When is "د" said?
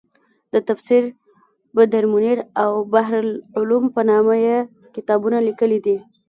0.53-0.55